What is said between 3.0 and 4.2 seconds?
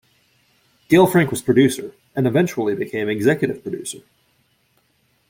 Executive Producer.